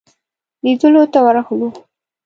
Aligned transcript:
لیدلو 0.63 1.01
ته 1.13 1.19
ورغلو. 1.25 1.69